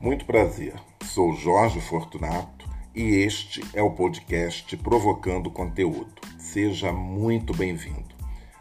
[0.00, 6.14] Muito prazer, sou Jorge Fortunato e este é o podcast Provocando Conteúdo.
[6.38, 8.14] Seja muito bem-vindo.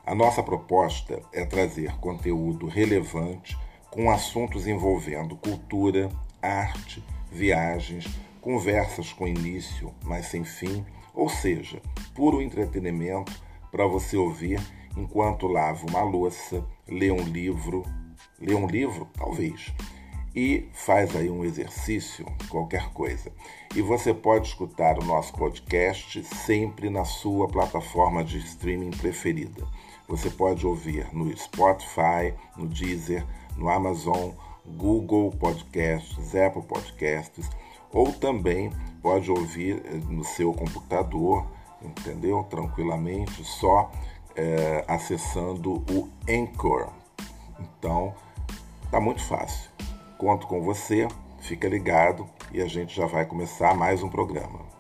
[0.04, 3.56] A nossa proposta é trazer conteúdo relevante
[3.92, 6.10] com assuntos envolvendo cultura,
[6.42, 8.08] arte, viagens,
[8.42, 10.84] conversas com início, mas sem fim,
[11.14, 11.80] ou seja,
[12.16, 13.32] puro entretenimento
[13.72, 14.60] para você ouvir
[14.98, 17.84] enquanto lava uma louça, lê um livro,
[18.40, 19.72] lê um livro, talvez,
[20.38, 23.32] e faz aí um exercício, qualquer coisa.
[23.76, 29.66] E você pode escutar o nosso podcast sempre na sua plataforma de streaming preferida.
[30.08, 33.26] Você pode ouvir no Spotify, no Deezer,
[33.58, 34.30] no Amazon,
[34.64, 37.50] Google Podcasts, Apple Podcasts,
[37.92, 41.48] ou também pode ouvir eh, no seu computador,
[41.82, 42.44] entendeu?
[42.44, 43.92] Tranquilamente, só
[44.36, 46.92] é, acessando o Anchor.
[47.60, 48.14] Então,
[48.92, 49.72] tá muito fácil.
[50.18, 51.08] Conto com você,
[51.40, 54.77] fica ligado e a gente já vai começar mais um programa.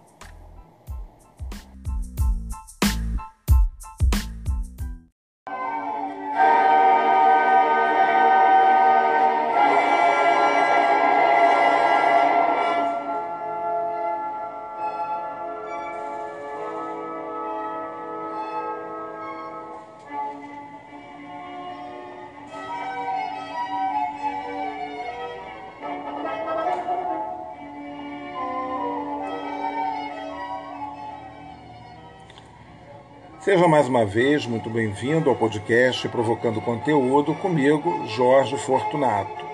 [33.48, 39.46] Seja mais uma vez muito bem-vindo ao podcast Provocando Conteúdo comigo, Jorge Fortunato.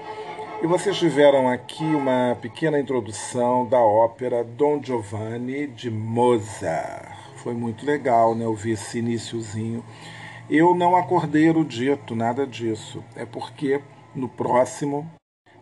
[0.64, 7.16] E vocês tiveram aqui uma pequena introdução da ópera Don Giovanni de Mozart.
[7.36, 8.48] Foi muito legal, né?
[8.48, 9.86] Ouvir esse iníciozinho.
[10.50, 13.04] Eu não acordei erudito, nada disso.
[13.16, 13.80] É porque
[14.16, 15.08] no próximo,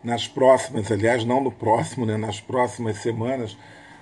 [0.02, 2.16] nas próximas, aliás, não no próximo, né?
[2.16, 3.58] Nas próximas semanas,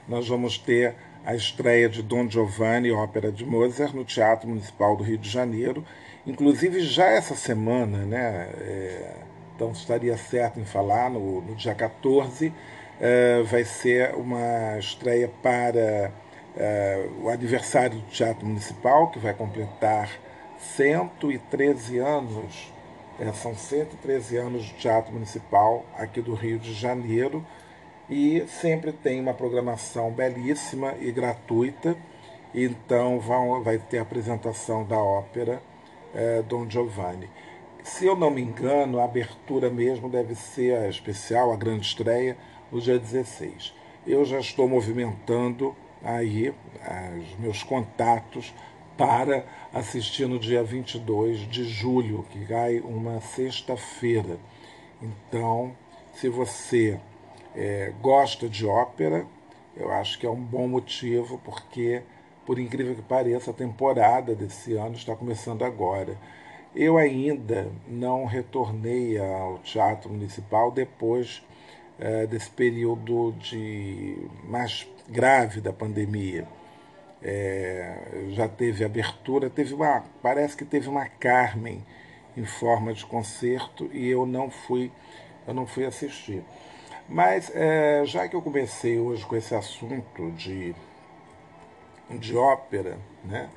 [0.06, 0.94] nós vamos ter
[1.24, 5.84] a estreia de Don Giovanni, ópera de Mozart, no Teatro Municipal do Rio de Janeiro.
[6.26, 9.14] Inclusive, já essa semana, né, é,
[9.54, 12.52] então estaria certo em falar, no, no dia 14,
[13.00, 16.12] é, vai ser uma estreia para
[16.56, 20.10] é, o aniversário do Teatro Municipal, que vai completar
[20.58, 22.72] 113 anos,
[23.18, 27.44] é, são 113 anos do Teatro Municipal aqui do Rio de Janeiro
[28.10, 31.96] e sempre tem uma programação belíssima e gratuita.
[32.52, 35.62] Então vão, vai ter a apresentação da ópera
[36.12, 37.30] é, Don Giovanni.
[37.84, 42.36] Se eu não me engano, a abertura mesmo deve ser a especial, a grande estreia,
[42.70, 43.74] no dia 16.
[44.06, 46.52] Eu já estou movimentando aí
[47.18, 48.52] os meus contatos
[48.96, 54.38] para assistir no dia 22 de julho, que cai uma sexta-feira.
[55.00, 55.74] Então,
[56.12, 57.00] se você
[57.54, 59.26] é, gosta de ópera,
[59.76, 62.02] eu acho que é um bom motivo, porque,
[62.44, 66.16] por incrível que pareça, a temporada desse ano está começando agora.
[66.74, 71.42] Eu ainda não retornei ao Teatro Municipal depois
[71.98, 76.46] é, desse período de mais grave da pandemia.
[77.22, 81.84] É, já teve abertura, teve uma, parece que teve uma Carmen
[82.36, 84.90] em forma de concerto e eu não fui,
[85.46, 86.42] eu não fui assistir.
[87.10, 90.72] Mas é, já que eu comecei hoje com esse assunto de,
[92.08, 93.50] de ópera, né?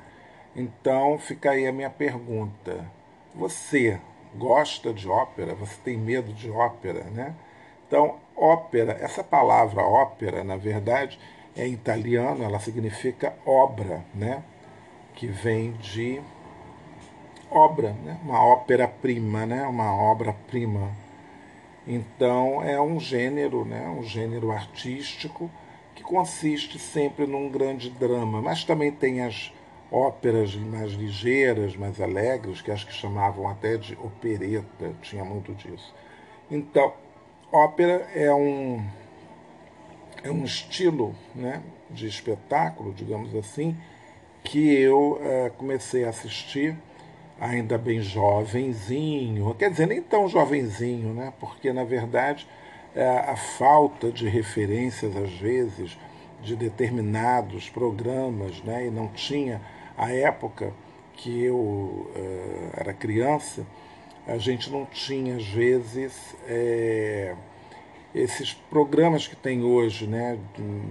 [0.56, 2.84] Então fica aí a minha pergunta.
[3.32, 4.00] Você
[4.34, 5.54] gosta de ópera?
[5.54, 7.32] Você tem medo de ópera, né?
[7.86, 11.16] Então, ópera, essa palavra ópera, na verdade,
[11.56, 14.42] é em italiano, ela significa obra, né?
[15.14, 16.20] Que vem de
[17.48, 18.18] obra, né?
[18.24, 19.64] Uma ópera prima, né?
[19.64, 21.03] Uma obra-prima
[21.86, 25.50] então é um gênero, né, um gênero artístico
[25.94, 29.52] que consiste sempre num grande drama, mas também tem as
[29.90, 35.94] óperas mais ligeiras, mais alegres, que acho que chamavam até de opereta, tinha muito disso.
[36.50, 36.92] Então,
[37.52, 38.84] ópera é um
[40.22, 43.76] é um estilo, né, de espetáculo, digamos assim,
[44.42, 46.76] que eu uh, comecei a assistir
[47.44, 51.32] ainda bem jovenzinho, quer dizer, nem tão jovenzinho, né?
[51.38, 52.48] porque na verdade
[52.94, 55.98] é, a falta de referências, às vezes,
[56.42, 58.86] de determinados programas, né?
[58.86, 59.60] e não tinha,
[59.96, 60.72] a época
[61.12, 63.64] que eu uh, era criança,
[64.26, 67.36] a gente não tinha, às vezes, é,
[68.14, 70.38] esses programas que tem hoje, né,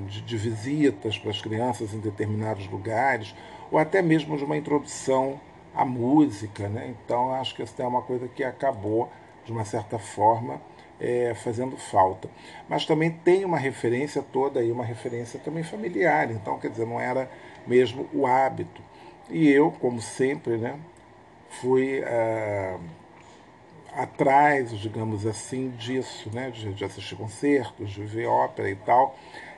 [0.07, 3.33] de, de visitas para as crianças em determinados lugares,
[3.71, 5.39] ou até mesmo de uma introdução
[5.73, 6.93] a música, né?
[7.03, 9.09] Então acho que essa é uma coisa que acabou
[9.45, 10.61] de uma certa forma
[10.99, 12.29] é, fazendo falta.
[12.69, 16.99] Mas também tem uma referência toda aí, uma referência também familiar, então, quer dizer, não
[16.99, 17.29] era
[17.67, 18.81] mesmo o hábito.
[19.29, 20.79] E eu, como sempre, né,
[21.49, 22.77] fui ah,
[23.95, 29.15] atrás, digamos assim, disso, né, de, de assistir concertos, de ver ópera e tal.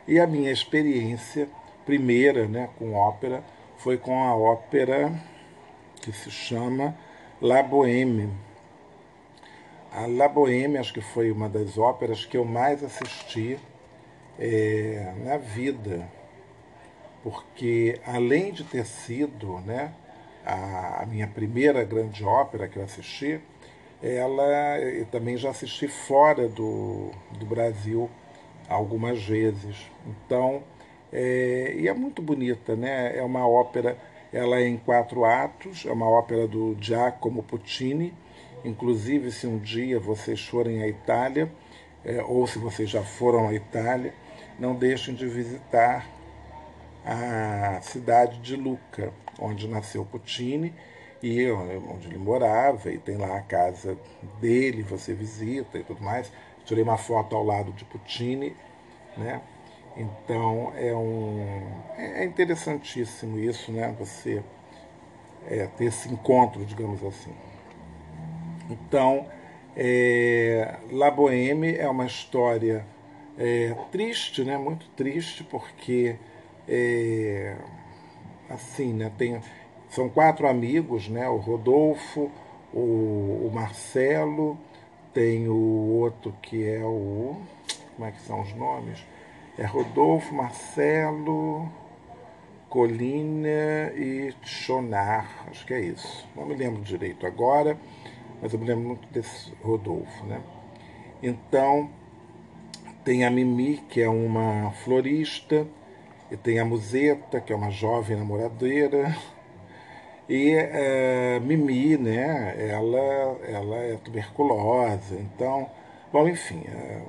[0.07, 1.47] E a minha experiência
[1.85, 3.43] primeira né, com ópera
[3.77, 5.11] foi com a ópera
[6.05, 6.95] que se chama
[7.41, 8.29] La Bohème.
[9.91, 13.57] A La Bohème, acho que foi uma das óperas que eu mais assisti
[14.37, 16.07] é, na vida,
[17.23, 19.93] porque além de ter sido né,
[20.45, 23.41] a, a minha primeira grande ópera que eu assisti,
[24.03, 27.09] ela eu também já assisti fora do,
[27.39, 28.09] do Brasil
[28.69, 29.89] algumas vezes.
[30.05, 30.61] Então,
[31.11, 33.17] é, e é muito bonita, né?
[33.17, 33.97] É uma ópera,
[34.35, 38.13] ela é em quatro atos, é uma ópera do Giacomo Puccini.
[38.65, 41.49] Inclusive, se um dia vocês forem à Itália,
[42.03, 44.13] é, ou se vocês já foram à Itália,
[44.59, 46.05] não deixem de visitar
[47.05, 50.73] a cidade de Lucca, onde nasceu Puccini
[51.23, 53.97] e onde ele morava, e tem lá a casa
[54.41, 56.29] dele, você visita e tudo mais.
[56.65, 58.53] Tirei uma foto ao lado de Puccini,
[59.15, 59.39] né?
[59.95, 61.61] Então é um
[61.97, 63.95] é interessantíssimo isso, né?
[63.97, 64.43] Você
[65.47, 67.33] é, ter esse encontro, digamos assim.
[68.69, 69.27] Então,
[69.75, 72.85] é, La Boheme é uma história
[73.37, 74.57] é, triste, né?
[74.57, 76.17] Muito triste porque
[76.67, 77.55] é,
[78.49, 79.11] assim, né?
[79.17, 79.39] Tem,
[79.89, 81.27] são quatro amigos, né?
[81.29, 82.31] O Rodolfo,
[82.73, 84.57] o, o Marcelo,
[85.13, 87.37] tem o outro que é o
[87.95, 88.99] como é que são os nomes?
[89.57, 91.69] É Rodolfo, Marcelo,
[92.69, 96.27] Colina e Chonar, acho que é isso.
[96.35, 97.77] Não me lembro direito agora,
[98.41, 100.41] mas eu me lembro muito desse Rodolfo, né?
[101.23, 101.89] Então,
[103.05, 105.65] tem a Mimi, que é uma florista,
[106.29, 109.15] e tem a Museta, que é uma jovem namoradeira,
[110.27, 115.69] e uh, Mimi, né, ela, ela é tuberculosa, então,
[116.11, 117.01] bom, enfim, é,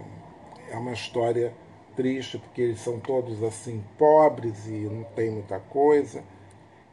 [0.70, 1.52] é uma história
[1.96, 6.22] triste porque eles são todos assim pobres e não tem muita coisa.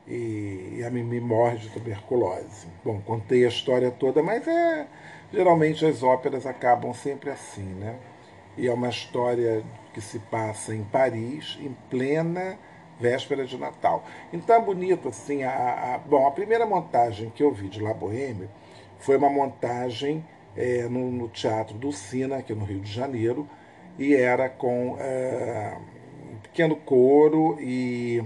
[0.07, 2.67] E, e a Mimi morre de tuberculose.
[2.83, 4.87] Bom, contei a história toda, mas é
[5.31, 7.97] geralmente as óperas acabam sempre assim, né?
[8.57, 9.63] E é uma história
[9.93, 12.57] que se passa em Paris, em plena
[12.99, 14.03] véspera de Natal.
[14.31, 15.43] Então é bonito assim.
[15.43, 18.49] A, a, bom, a primeira montagem que eu vi de La Boheme
[18.99, 20.23] foi uma montagem
[20.55, 23.47] é, no, no Teatro do Sina, aqui no Rio de Janeiro,
[23.97, 25.77] e era com é,
[26.31, 28.23] um pequeno coro e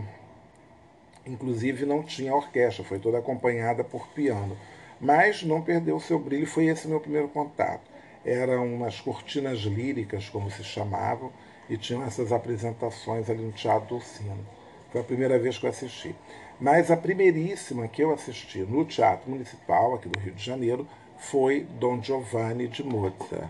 [1.25, 4.57] inclusive não tinha orquestra, foi toda acompanhada por piano.
[4.99, 7.81] Mas não perdeu o seu brilho, foi esse meu primeiro contato.
[8.25, 11.31] Eram umas cortinas líricas, como se chamavam,
[11.69, 14.45] e tinham essas apresentações ali no Teatro do Sino.
[14.91, 16.15] Foi a primeira vez que eu assisti.
[16.59, 20.87] Mas a primeiríssima que eu assisti no Teatro Municipal, aqui do Rio de Janeiro,
[21.17, 23.49] foi Dom Giovanni de Mozart.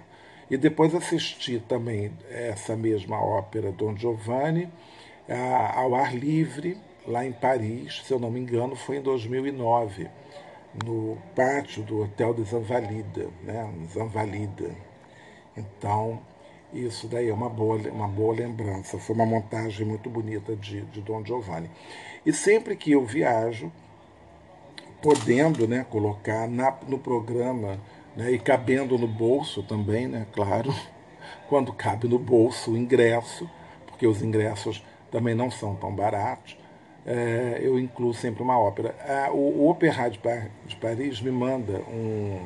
[0.49, 4.69] E depois assisti também essa mesma ópera Don Giovanni
[5.75, 10.07] ao ar livre, lá em Paris, se eu não me engano, foi em 2009,
[10.85, 13.73] no pátio do Hotel de Zanvalida, né?
[13.93, 14.71] Zanvalida.
[15.55, 16.21] Então,
[16.73, 18.97] isso daí é uma boa, uma boa lembrança.
[18.99, 21.69] Foi uma montagem muito bonita de, de Don Giovanni.
[22.25, 23.71] E sempre que eu viajo,
[25.01, 27.79] podendo né, colocar na, no programa
[28.17, 30.73] né, e cabendo no bolso também, né, claro,
[31.47, 33.47] quando cabe no bolso o ingresso,
[33.85, 36.57] porque os ingressos também não são tão baratos,
[37.05, 38.95] é, eu incluo sempre uma ópera.
[39.07, 40.19] Ah, o, o Opéra de,
[40.65, 42.41] de, Paris me manda um,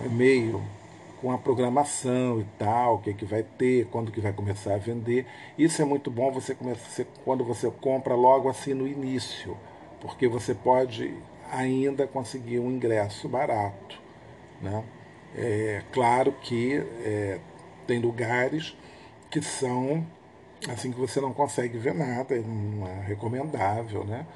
[0.00, 0.62] um e-mail
[1.20, 4.74] com a programação e tal, o que, é que vai ter, quando que vai começar
[4.74, 5.26] a vender.
[5.58, 9.56] Isso é muito bom você começa, quando você compra logo assim no início,
[10.00, 11.12] porque você pode
[11.50, 14.03] ainda conseguir um ingresso barato.
[14.64, 14.84] Né?
[15.36, 17.38] É claro que é,
[17.86, 18.74] tem lugares
[19.30, 20.06] que são
[20.68, 24.26] assim que você não consegue ver nada, não é recomendável, né?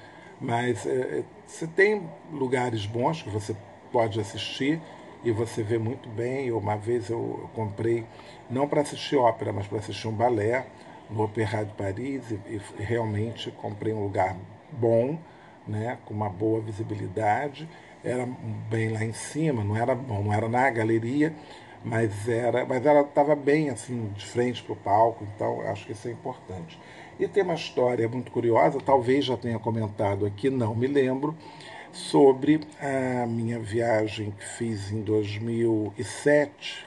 [0.40, 3.56] Mas é, é, você tem lugares bons que você
[3.90, 4.80] pode assistir
[5.24, 6.52] e você vê muito bem.
[6.52, 8.04] Uma vez eu comprei,
[8.50, 10.66] não para assistir ópera, mas para assistir um balé
[11.08, 14.36] no Opéra de Paris e, e realmente comprei um lugar
[14.70, 15.18] bom,
[15.66, 17.68] né, com uma boa visibilidade
[18.04, 18.26] era
[18.70, 21.34] bem lá em cima, não era bom, não era na galeria,
[21.84, 25.92] mas era, mas ela estava bem assim de frente para o palco, então acho que
[25.92, 26.78] isso é importante.
[27.18, 31.36] E tem uma história muito curiosa, talvez já tenha comentado aqui, não me lembro,
[31.92, 36.86] sobre a minha viagem que fiz em 2007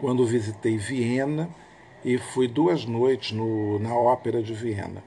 [0.00, 1.48] quando visitei Viena
[2.04, 5.04] e fui duas noites no, na Ópera de Viena.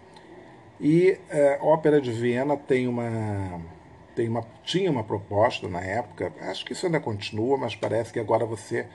[0.80, 3.60] E é, a Ópera de Viena tem uma,
[4.16, 8.20] tem uma, tinha uma proposta na época, acho que isso ainda continua, mas parece que
[8.20, 8.88] agora você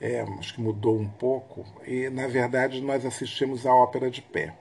[0.00, 1.64] é, acho que mudou um pouco.
[1.86, 4.52] E na verdade nós assistimos a ópera de pé.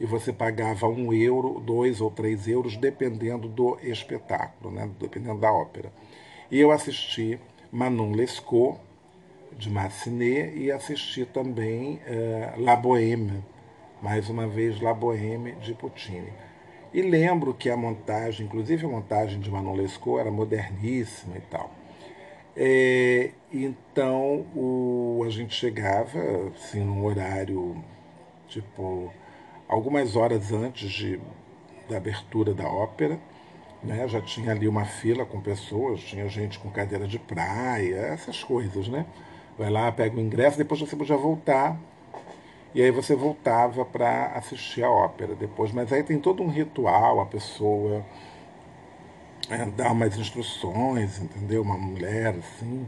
[0.00, 4.88] E você pagava um euro, dois ou três euros, dependendo do espetáculo, né?
[5.00, 5.92] dependendo da ópera.
[6.50, 7.40] E eu assisti
[7.72, 8.78] Manon Lescaut,
[9.56, 13.42] de Massenet, e assisti também uh, La Bohème,
[14.00, 16.32] mais uma vez La Bohème, de Puccini.
[16.92, 21.70] E lembro que a montagem, inclusive a montagem de Manon Lescaut, era moderníssima e tal.
[22.56, 26.18] É, então o, a gente chegava
[26.56, 27.76] assim, num horário,
[28.48, 29.12] tipo,
[29.68, 31.20] algumas horas antes de,
[31.88, 33.18] da abertura da ópera.
[33.82, 34.08] Né?
[34.08, 38.88] Já tinha ali uma fila com pessoas, tinha gente com cadeira de praia, essas coisas,
[38.88, 39.06] né?
[39.56, 41.78] Vai lá, pega o ingresso, depois você podia voltar.
[42.74, 45.72] E aí você voltava para assistir a ópera depois.
[45.72, 48.04] Mas aí tem todo um ritual, a pessoa
[49.48, 51.62] é, dá umas instruções, entendeu?
[51.62, 52.86] Uma mulher assim,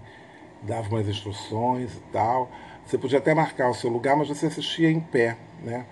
[0.63, 2.51] dava umas instruções e tal.
[2.85, 5.87] Você podia até marcar o seu lugar, mas você assistia em pé, né?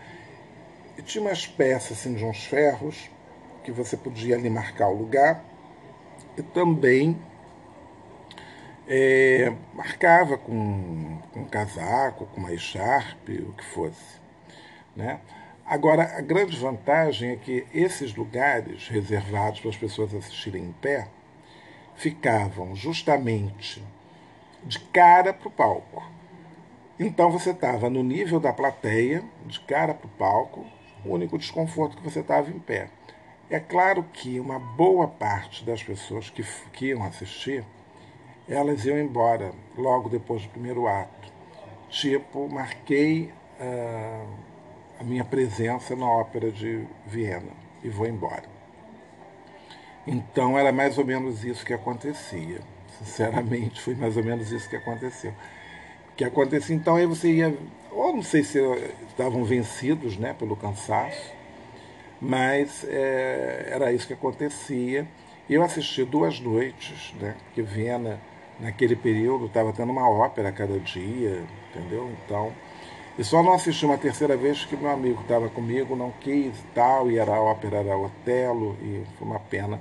[0.97, 3.09] E tinha umas peças assim de uns ferros
[3.62, 5.45] que você podia ali marcar o lugar
[6.37, 7.16] e também
[8.88, 14.18] é, marcava com, com casaco, com uma echarpe, o que fosse,
[14.97, 15.21] né?
[15.66, 21.09] Agora, a grande vantagem é que esses lugares reservados para as pessoas assistirem em pé
[21.95, 23.85] ficavam justamente
[24.64, 26.02] de cara para o palco.
[26.99, 30.64] Então você estava no nível da plateia, de cara para o palco,
[31.04, 32.88] o único desconforto que você estava em pé.
[33.50, 36.42] É claro que uma boa parte das pessoas que,
[36.73, 37.62] que iam assistir,
[38.49, 41.33] elas iam embora logo depois do primeiro ato.
[41.88, 43.33] Tipo, marquei.
[43.61, 44.49] Uh,
[44.99, 47.52] a minha presença na ópera de Viena
[47.83, 48.45] e vou embora.
[50.07, 52.61] Então era mais ou menos isso que acontecia.
[52.99, 55.33] Sinceramente, foi mais ou menos isso que aconteceu.
[56.17, 57.57] Que acontecia, então aí você ia,
[57.93, 58.59] ou não sei se
[59.09, 61.33] estavam vencidos né, pelo cansaço,
[62.21, 65.07] mas é, era isso que acontecia.
[65.49, 68.21] Eu assisti duas noites, né, porque Viena,
[68.61, 72.11] naquele período, estava tendo uma ópera cada dia, entendeu?
[72.25, 72.53] Então,
[73.19, 76.65] e só não assisti uma terceira vez que meu amigo estava comigo, não quis e
[76.75, 79.81] tal, e era a ópera era Otelo, e foi uma pena.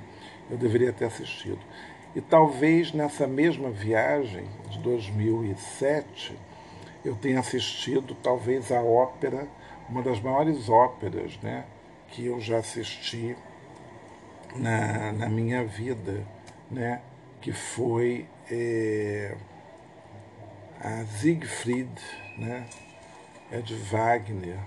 [0.50, 1.60] Eu deveria ter assistido.
[2.16, 6.36] E talvez nessa mesma viagem de 2007
[7.04, 9.46] eu tenha assistido talvez a ópera,
[9.88, 11.64] uma das maiores óperas né,
[12.08, 13.36] que eu já assisti
[14.56, 16.26] na, na minha vida,
[16.70, 17.00] né,
[17.40, 19.36] que foi é,
[20.80, 21.90] a Siegfried,
[22.36, 22.66] né,
[23.50, 24.58] é de Wagner,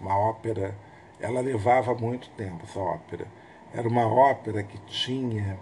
[0.00, 0.74] uma ópera.
[1.20, 3.26] Ela levava muito tempo, essa ópera.
[3.72, 5.58] Era uma ópera que tinha,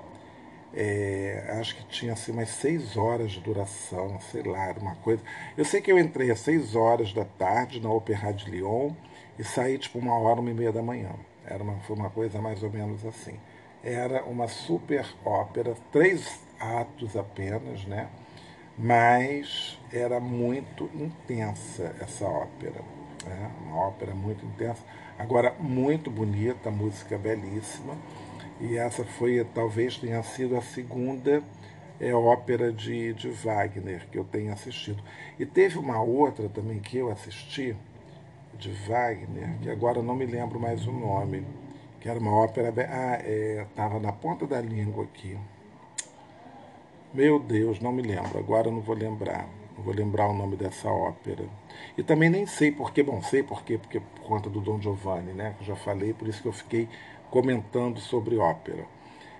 [0.74, 5.22] é, acho que tinha assim, umas seis horas de duração, sei lá, uma coisa.
[5.56, 8.92] Eu sei que eu entrei às seis horas da tarde na Opéra de Lyon
[9.38, 11.12] e saí tipo uma hora, uma e meia da manhã.
[11.44, 13.38] Era uma, foi uma coisa mais ou menos assim.
[13.82, 18.08] Era uma super ópera, três atos apenas, né?
[18.82, 22.80] mas era muito intensa essa ópera.
[23.26, 23.50] Né?
[23.66, 24.82] Uma ópera muito intensa.
[25.18, 27.94] Agora, muito bonita, música belíssima.
[28.58, 31.42] E essa foi, talvez tenha sido a segunda
[32.00, 35.02] é, ópera de, de Wagner que eu tenho assistido.
[35.38, 37.76] E teve uma outra também que eu assisti,
[38.58, 41.46] de Wagner, que agora não me lembro mais o nome,
[42.00, 42.72] que era uma ópera.
[42.90, 45.36] Ah, estava é, na ponta da língua aqui.
[47.12, 49.48] Meu Deus, não me lembro, agora eu não vou lembrar.
[49.76, 51.44] Não vou lembrar o nome dessa ópera.
[51.98, 55.56] E também nem sei porquê, bom, sei porquê, porque por conta do Dom Giovanni, né?
[55.58, 56.88] Que eu já falei, por isso que eu fiquei
[57.28, 58.86] comentando sobre ópera.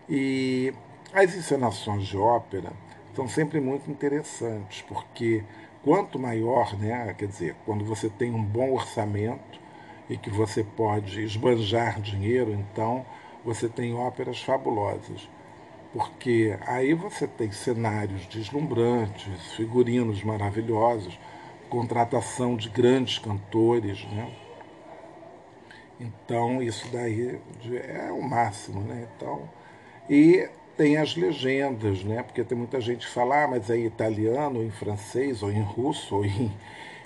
[0.09, 0.75] E
[1.13, 2.73] as encenações de ópera
[3.15, 5.45] são sempre muito interessantes, porque
[5.85, 9.61] quanto maior, né, quer dizer, quando você tem um bom orçamento
[10.09, 13.07] e que você pode esbanjar dinheiro, então
[13.45, 15.29] você tem óperas fabulosas
[15.93, 21.19] porque aí você tem cenários deslumbrantes, figurinos maravilhosos,
[21.69, 24.31] contratação de grandes cantores, né?
[26.01, 27.39] Então isso daí
[27.89, 29.09] é o máximo, né?
[29.17, 29.49] Então,
[30.09, 32.23] e tem as legendas, né?
[32.23, 35.51] Porque tem muita gente que fala, ah, mas é em italiano, ou em francês, ou
[35.51, 36.51] em russo, ou em,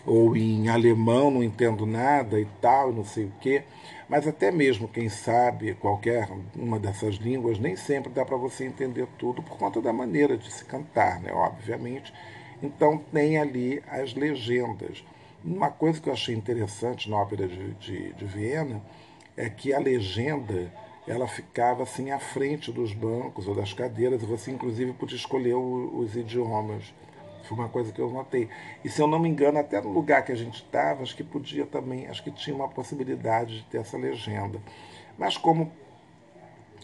[0.06, 3.64] ou em alemão, não entendo nada e tal, não sei o quê.
[4.08, 9.06] Mas até mesmo quem sabe qualquer uma dessas línguas, nem sempre dá para você entender
[9.18, 11.32] tudo por conta da maneira de se cantar, né?
[11.32, 12.12] obviamente.
[12.62, 15.04] Então tem ali as legendas.
[15.44, 18.82] Uma coisa que eu achei interessante na ópera de, de, de Viena
[19.36, 20.72] é que a legenda
[21.06, 25.54] ela ficava assim à frente dos bancos ou das cadeiras e você inclusive podia escolher
[25.54, 26.94] o, os idiomas.
[27.44, 28.48] Foi uma coisa que eu notei.
[28.84, 31.24] E se eu não me engano, até no lugar que a gente estava, acho que
[31.24, 34.60] podia também, acho que tinha uma possibilidade de ter essa legenda.
[35.18, 35.70] Mas como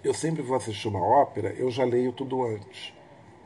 [0.03, 2.93] eu sempre vou assistir uma ópera, eu já leio tudo antes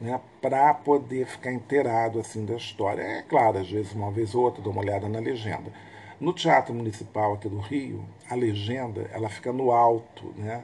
[0.00, 3.02] né, para poder ficar inteirado assim da história.
[3.02, 5.72] É claro, às vezes uma vez ou outra dou uma olhada na legenda.
[6.20, 10.62] No Teatro Municipal aqui do Rio, a legenda ela fica no alto, né,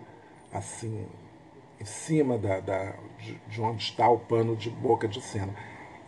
[0.52, 1.06] assim,
[1.80, 2.94] em cima da, da,
[3.48, 5.54] de onde está o pano de boca de cena.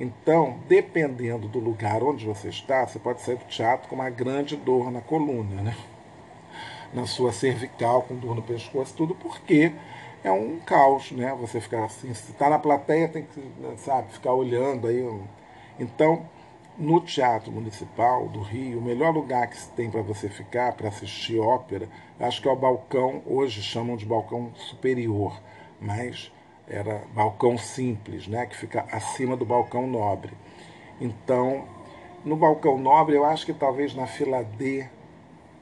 [0.00, 4.56] Então, dependendo do lugar onde você está, você pode sair do teatro com uma grande
[4.56, 5.76] dor na coluna, né?
[6.92, 9.72] na sua cervical, com dor no pescoço, tudo porque
[10.22, 11.34] é um caos, né?
[11.40, 13.42] Você ficar assim, se está na plateia, tem que,
[13.78, 15.02] sabe, ficar olhando aí.
[15.78, 16.26] Então,
[16.76, 20.88] no Teatro Municipal do Rio, o melhor lugar que se tem para você ficar, para
[20.88, 21.88] assistir ópera,
[22.20, 25.40] acho que é o balcão, hoje chamam de balcão superior,
[25.80, 26.30] mas
[26.72, 28.46] era balcão simples, né?
[28.46, 30.32] Que fica acima do balcão nobre.
[31.00, 31.64] Então,
[32.24, 34.88] no balcão nobre, eu acho que talvez na fila D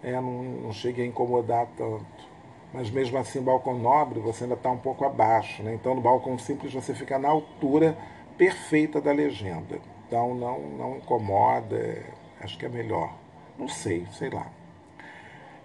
[0.02, 2.30] é, não, não chegue a incomodar tanto
[2.72, 5.62] mas mesmo assim, balcão nobre você ainda está um pouco abaixo.
[5.62, 5.74] Né?
[5.74, 7.96] Então, no balcão simples você fica na altura
[8.38, 9.80] perfeita da legenda.
[10.06, 12.04] Então, não, não incomoda,
[12.40, 13.12] acho que é melhor.
[13.58, 14.46] Não sei, sei lá.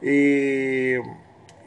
[0.02, 1.02] E,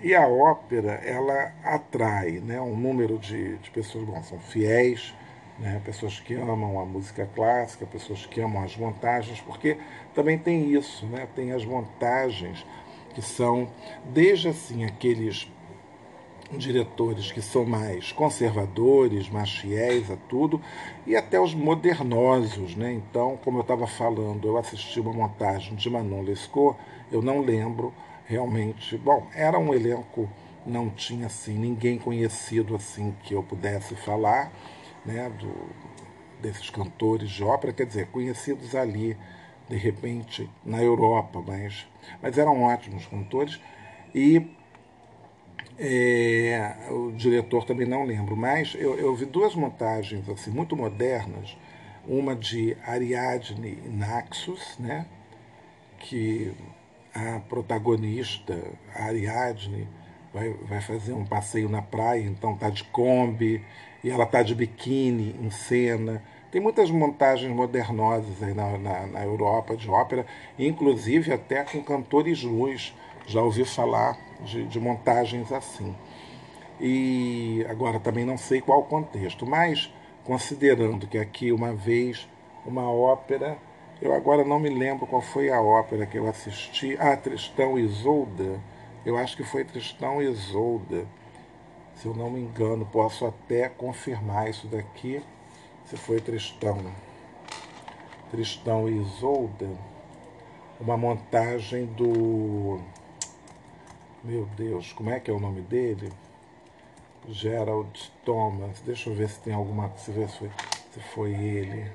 [0.02, 5.14] e a ópera, ela atrai né, um número de, de pessoas, bom, são fiéis,
[5.58, 9.76] né, pessoas que amam a música clássica, pessoas que amam as montagens, porque
[10.14, 12.64] também tem isso, né, tem as montagens
[13.14, 13.68] que são
[14.04, 15.50] desde assim aqueles
[16.56, 20.60] diretores que são mais conservadores, mais fiéis a tudo,
[21.06, 22.92] e até os modernosos, né?
[22.92, 26.78] Então, como eu estava falando, eu assisti uma montagem de Manon Lescaut,
[27.12, 27.92] eu não lembro
[28.28, 28.96] realmente.
[28.98, 30.30] Bom, era um elenco,
[30.64, 34.52] não tinha assim ninguém conhecido assim que eu pudesse falar,
[35.04, 35.30] né?
[35.30, 35.52] Do,
[36.40, 39.16] desses cantores de ópera, quer dizer, conhecidos ali
[39.68, 41.86] de repente na Europa, mas,
[42.22, 43.60] mas eram ótimos cantores.
[44.14, 44.46] E
[45.78, 51.56] é, o diretor também não lembro, mas eu, eu vi duas montagens assim muito modernas,
[52.06, 55.06] uma de Ariadne Naxos, né,
[55.98, 56.52] que
[57.18, 58.56] a protagonista,
[58.94, 59.88] a Ariadne,
[60.32, 63.64] vai, vai fazer um passeio na praia, então tá de Kombi,
[64.02, 69.24] e ela tá de biquíni em cena, tem muitas montagens modernosas aí na, na, na
[69.24, 70.24] Europa de ópera,
[70.58, 72.94] inclusive até com cantores luz.
[73.26, 75.94] Já ouvi falar de, de montagens assim.
[76.80, 79.92] E agora também não sei qual o contexto, mas
[80.24, 82.26] considerando que aqui uma vez
[82.64, 83.58] uma ópera,
[84.00, 86.96] eu agora não me lembro qual foi a ópera que eu assisti.
[87.00, 88.60] Ah, Tristão e Isolda.
[89.04, 91.06] Eu acho que foi Tristão e Isolda.
[91.94, 95.22] Se eu não me engano, posso até confirmar isso daqui
[95.84, 96.78] se foi Tristão.
[98.30, 99.68] Tristão e Isolda,
[100.78, 102.78] uma montagem do.
[104.22, 106.12] Meu Deus, como é que é o nome dele?
[107.26, 108.80] Gerald Thomas.
[108.82, 109.90] Deixa eu ver se tem alguma.
[109.96, 110.50] Se, se, foi,
[110.92, 111.90] se foi ele.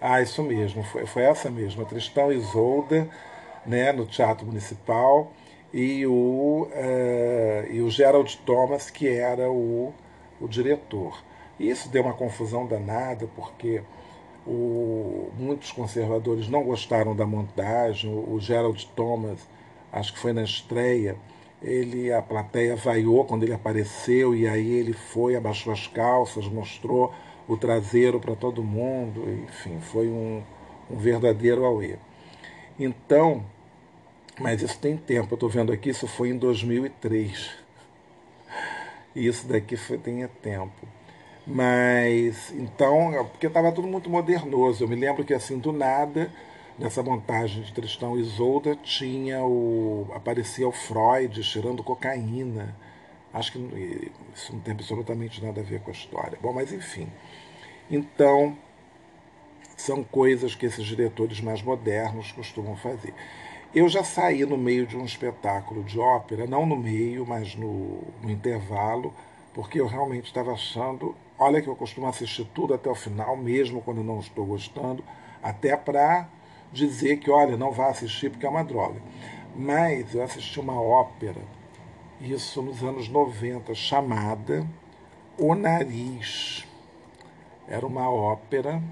[0.00, 1.84] Ah, isso mesmo, foi, foi essa mesma.
[1.84, 3.08] Tristão e Isolda,
[3.64, 5.32] né, no Teatro Municipal,
[5.72, 9.92] e o, uh, e o Gerald Thomas, que era o,
[10.40, 11.22] o diretor.
[11.58, 13.82] Isso deu uma confusão danada, porque
[14.46, 18.10] o, muitos conservadores não gostaram da montagem.
[18.12, 19.40] O Gerald Thomas,
[19.92, 21.16] acho que foi na estreia,
[21.62, 27.12] ele a plateia vaiou quando ele apareceu e aí ele foi, abaixou as calças, mostrou
[27.48, 30.42] o traseiro para todo mundo, enfim, foi um,
[30.90, 31.96] um verdadeiro auê.
[32.78, 33.44] Então,
[34.38, 37.50] mas isso tem tempo, eu estou vendo aqui, isso foi em 2003.
[39.14, 40.86] E isso daqui foi, tem tempo.
[41.46, 44.84] Mas então, é porque estava tudo muito modernoso.
[44.84, 46.30] Eu me lembro que assim, do nada,
[46.78, 50.06] nessa montagem de Tristão e Isolda, tinha o.
[50.14, 52.76] aparecia o Freud cheirando cocaína.
[53.32, 56.38] Acho que isso não tem absolutamente nada a ver com a história.
[56.40, 57.08] Bom, mas enfim.
[57.90, 58.56] Então,
[59.76, 63.14] são coisas que esses diretores mais modernos costumam fazer.
[63.74, 68.02] Eu já saí no meio de um espetáculo de ópera, não no meio, mas no,
[68.22, 69.12] no intervalo,
[69.52, 73.82] porque eu realmente estava achando Olha que eu costumo assistir tudo até o final, mesmo
[73.82, 75.04] quando não estou gostando,
[75.42, 76.26] até para
[76.72, 79.02] dizer que, olha, não vá assistir porque é uma droga.
[79.54, 81.42] Mas eu assisti uma ópera,
[82.20, 84.66] isso nos anos 90, chamada
[85.38, 86.66] O Nariz.
[87.68, 88.82] Era uma ópera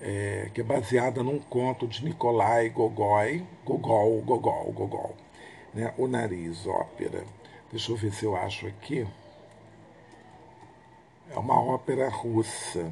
[0.00, 5.16] é, que é baseada num conto de Nikolai Gogol, Gogol, Gogol, Gogol,
[5.74, 5.94] né?
[5.96, 7.24] O Nariz, ópera.
[7.70, 9.06] Deixa eu ver se eu acho aqui.
[11.30, 12.90] É uma ópera russa.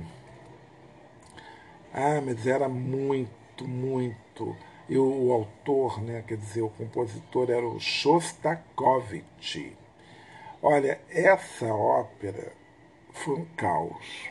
[1.93, 4.57] Ah, mas era muito, muito.
[4.89, 9.77] E o, autor, né, quer dizer, o compositor era o Shostakovich.
[10.63, 12.53] Olha, essa ópera
[13.13, 14.31] foi um caos.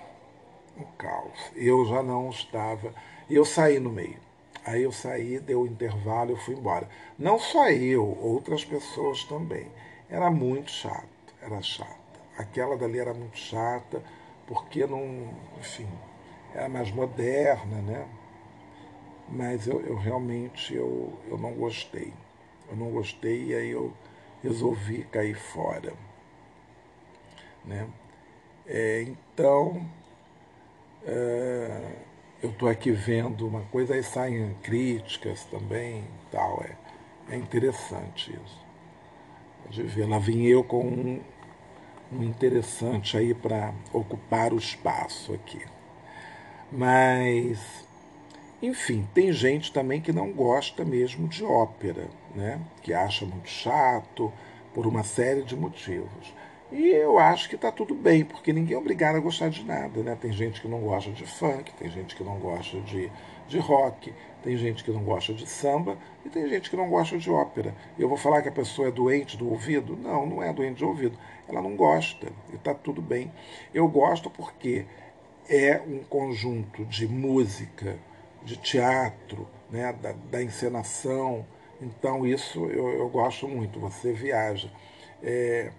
[0.76, 1.52] Um caos.
[1.56, 2.92] Eu já não estava.
[3.30, 4.20] Eu saí no meio.
[4.66, 6.90] Aí eu saí, deu o intervalo, eu fui embora.
[7.18, 9.72] Não só eu, outras pessoas também.
[10.10, 11.08] Era muito chato,
[11.42, 11.96] era chata.
[12.38, 14.04] Aquela dali era muito chata,
[14.46, 15.88] porque não, enfim,
[16.54, 18.08] era mais moderna, né?
[19.30, 22.14] Mas eu, eu realmente eu, eu não gostei.
[22.70, 23.94] Eu não gostei e aí eu
[24.44, 25.94] resolvi cair fora.
[27.66, 27.88] Né?
[28.66, 29.86] É, então,
[31.06, 31.96] é,
[32.42, 36.64] eu estou aqui vendo uma coisa, aí saem críticas também tal.
[36.64, 38.68] É, é interessante isso
[39.70, 40.08] de ver.
[40.08, 41.22] Lá vim eu com um,
[42.12, 45.62] um interessante aí para ocupar o espaço aqui.
[46.72, 47.87] Mas,
[48.62, 52.60] enfim, tem gente também que não gosta mesmo de ópera, né?
[52.82, 54.34] que acha muito chato,
[54.74, 56.34] por uma série de motivos.
[56.72, 60.04] E eu acho que está tudo bem, porque ninguém é obrigado a gostar de nada.
[60.04, 60.18] Né?
[60.20, 63.12] Tem gente que não gosta de funk, tem gente que não gosta de,
[63.48, 67.18] de rock, tem gente que não gosta de samba e tem gente que não gosta
[67.18, 67.74] de ópera.
[67.98, 69.96] Eu vou falar que a pessoa é doente do ouvido?
[69.96, 71.18] Não, não é doente de ouvido.
[71.48, 73.32] Ela não gosta e está tudo bem.
[73.74, 74.86] Eu gosto porque
[75.50, 77.98] é um conjunto de música,
[78.48, 81.46] de teatro, né, da, da encenação.
[81.82, 83.80] Então, isso eu, eu gosto muito.
[83.80, 84.72] Você viaja.
[85.22, 85.72] É,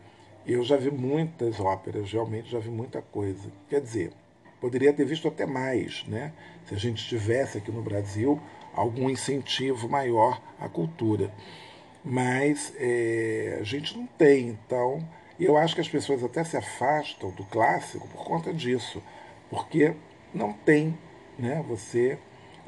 [0.46, 3.50] eu já vi muitas óperas, realmente já vi muita coisa.
[3.68, 4.12] Quer dizer,
[4.61, 6.33] poderia ter visto até mais, né?
[6.66, 8.40] Se a gente tivesse aqui no Brasil
[8.74, 11.33] algum incentivo maior à cultura.
[12.04, 15.07] Mas é, a gente não tem, então.
[15.40, 19.00] Eu acho que as pessoas até se afastam do clássico por conta disso,
[19.48, 19.94] porque
[20.35, 20.98] não tem,
[21.38, 21.64] né?
[21.68, 22.18] Você,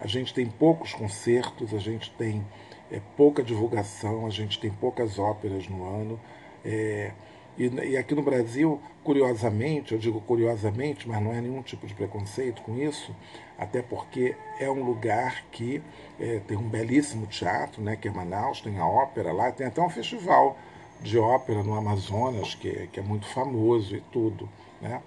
[0.01, 2.45] a gente tem poucos concertos, a gente tem
[2.91, 6.21] é, pouca divulgação, a gente tem poucas óperas no ano.
[6.65, 7.13] É,
[7.59, 11.95] e, e, aqui no Brasil, curiosamente, eu digo curiosamente, mas não é nenhum tipo de
[11.95, 13.15] preconceito com isso,
[13.59, 15.83] até porque é um lugar que
[16.19, 19.83] é, tem um belíssimo teatro, né, que é Manaus, tem a ópera lá, tem até
[19.83, 20.57] um festival
[21.03, 24.49] de ópera no Amazonas, que, é, que é muito famoso e tudo.
[24.81, 25.03] Né?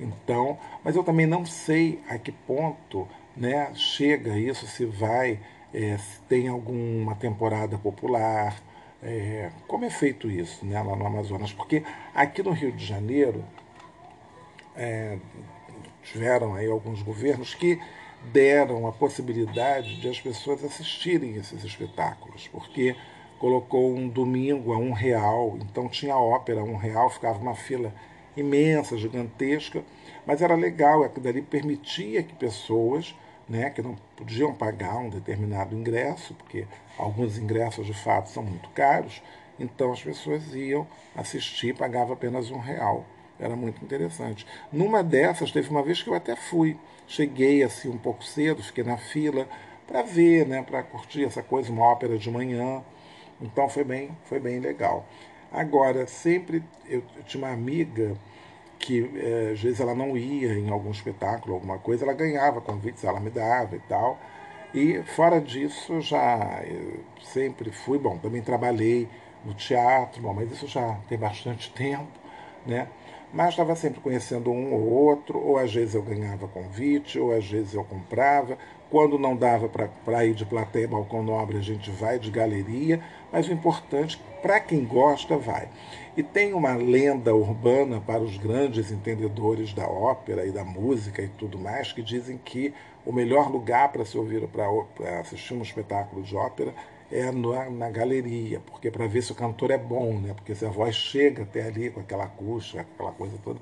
[0.00, 5.38] Então, mas eu também não sei a que ponto né, chega isso, se vai,
[5.72, 8.62] é, se tem alguma temporada popular,
[9.02, 11.52] é, como é feito isso né, lá no Amazonas?
[11.52, 11.82] Porque
[12.14, 13.44] aqui no Rio de Janeiro
[14.76, 15.18] é,
[16.02, 17.80] tiveram aí alguns governos que
[18.32, 22.94] deram a possibilidade de as pessoas assistirem esses espetáculos, porque
[23.38, 27.92] colocou um domingo a um real, então tinha ópera a um real, ficava uma fila
[28.36, 29.82] imensa, gigantesca,
[30.24, 33.14] mas era legal, aquilo dali permitia que pessoas
[33.52, 38.70] né, que não podiam pagar um determinado ingresso, porque alguns ingressos de fato são muito
[38.70, 39.22] caros,
[39.60, 43.04] então as pessoas iam assistir, pagava apenas um real.
[43.38, 44.46] Era muito interessante.
[44.72, 46.78] Numa dessas, teve uma vez que eu até fui.
[47.06, 49.46] Cheguei assim um pouco cedo, fiquei na fila
[49.86, 52.82] para ver, né, para curtir essa coisa, uma ópera de manhã.
[53.38, 55.06] Então foi bem, foi bem legal.
[55.52, 58.16] Agora, sempre eu, eu tinha uma amiga
[58.82, 63.04] que é, às vezes ela não ia em algum espetáculo, alguma coisa, ela ganhava convites,
[63.04, 64.18] ela me dava e tal.
[64.74, 66.62] E fora disso, já
[67.22, 69.08] sempre fui, bom, também trabalhei
[69.44, 72.08] no teatro, bom, mas isso já tem bastante tempo,
[72.66, 72.88] né?
[73.32, 77.48] Mas estava sempre conhecendo um ou outro, ou às vezes eu ganhava convite, ou às
[77.48, 78.58] vezes eu comprava.
[78.92, 83.02] Quando não dava para ir de plateia, balcão nobre, a gente vai de galeria,
[83.32, 85.70] mas o importante, para quem gosta, vai.
[86.14, 91.28] E tem uma lenda urbana para os grandes entendedores da ópera e da música e
[91.28, 92.74] tudo mais, que dizem que
[93.06, 94.68] o melhor lugar para se ouvir, para
[95.20, 96.74] assistir um espetáculo de ópera
[97.10, 100.34] é na, na galeria, porque para ver se o cantor é bom, né?
[100.34, 103.58] Porque se a voz chega até ali com aquela acústica, aquela coisa toda.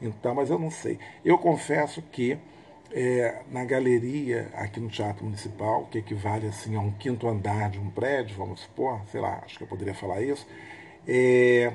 [0.00, 0.98] Então, mas eu não sei.
[1.22, 2.38] Eu confesso que
[2.92, 7.78] é, na galeria aqui no Teatro Municipal, que equivale assim a um quinto andar de
[7.78, 10.46] um prédio, vamos supor, sei lá, acho que eu poderia falar isso,
[11.08, 11.72] é,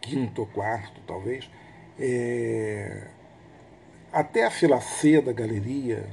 [0.00, 1.48] quinto ou quarto, talvez,
[1.98, 3.06] é,
[4.12, 6.04] até a fila C da galeria,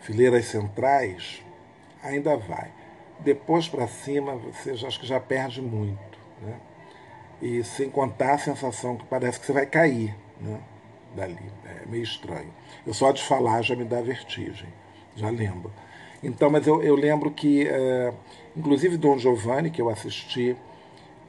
[0.00, 1.42] fileiras centrais,
[2.02, 2.70] ainda vai.
[3.20, 6.18] Depois para cima, você já, acho que já perde muito.
[6.40, 6.60] Né?
[7.42, 10.14] E sem contar a sensação que parece que você vai cair.
[10.40, 10.60] Né?
[11.14, 11.38] Dali.
[11.64, 12.52] É meio estranho.
[12.86, 14.68] Eu só de falar já me dá vertigem,
[15.16, 15.70] já lembro.
[16.22, 18.12] Então, mas eu, eu lembro que, é,
[18.56, 20.54] inclusive Dom Giovanni, que eu assisti,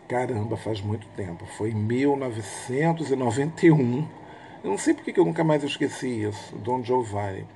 [0.07, 4.07] caramba, faz muito tempo, foi em 1991.
[4.63, 7.47] Eu não sei porque que eu nunca mais esqueci isso, Dom Giovanni.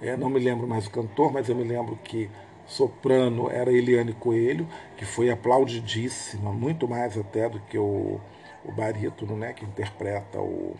[0.00, 2.28] É, não me lembro mais o cantor, mas eu me lembro que
[2.66, 8.20] soprano era Eliane Coelho, que foi aplaudidíssima, muito mais até do que o,
[8.64, 10.74] o barítono, né, que interpreta o,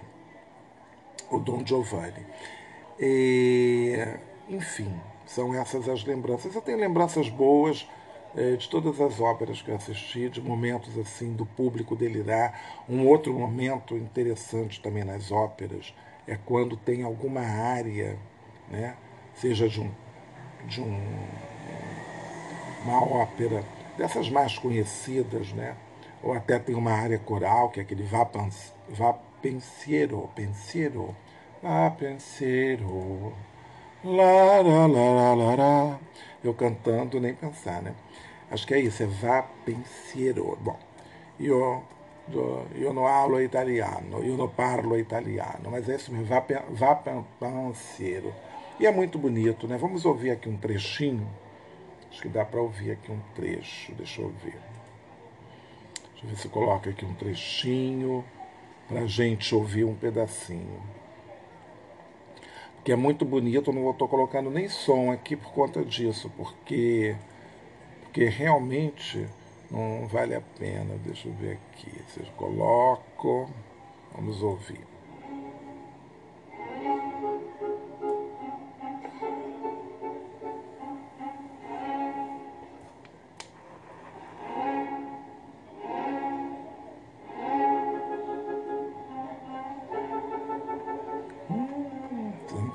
[1.32, 2.26] o Dom Giovanni.
[3.00, 3.96] E,
[4.48, 4.92] enfim,
[5.26, 6.54] são essas as lembranças.
[6.54, 7.88] Eu tenho lembranças boas
[8.36, 12.84] eh, de todas as óperas que eu assisti, de momentos assim do público delirar.
[12.88, 15.94] Um outro momento interessante também nas óperas
[16.26, 18.18] é quando tem alguma área,
[18.70, 18.96] né,
[19.34, 19.90] seja de um,
[20.66, 21.00] de um,
[22.84, 23.64] uma ópera
[23.98, 25.76] dessas mais conhecidas, né,
[26.22, 28.24] ou até tem uma área coral, que é aquele vá,
[29.42, 31.14] pensiero, pensiero,
[31.62, 33.32] vá pensiero
[34.04, 36.00] Lá, lá, lá, lá, lá,
[36.42, 37.94] Eu cantando, nem pensar, né?
[38.50, 40.58] Acho que é isso, é va pensiero.
[40.60, 40.76] Bom,
[41.38, 41.84] io,
[42.74, 48.34] io non hablo italiano, io non parlo italiano, mas é isso mesmo, va, va pensiero.
[48.80, 49.78] E é muito bonito, né?
[49.78, 51.28] Vamos ouvir aqui um trechinho.
[52.10, 54.58] Acho que dá para ouvir aqui um trecho, deixa eu ver.
[56.10, 58.24] Deixa eu ver se coloca aqui um trechinho
[58.92, 60.82] para a gente ouvir um pedacinho
[62.84, 63.70] que é muito bonito.
[63.70, 67.16] Eu não estou colocando nem som aqui por conta disso, porque,
[68.02, 69.26] porque realmente
[69.70, 70.94] não vale a pena.
[71.04, 71.90] Deixa eu ver aqui.
[72.18, 73.48] Eu coloco,
[74.14, 74.91] vamos ouvir.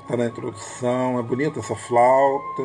[0.08, 2.62] Está na introdução, é bonita essa flauta.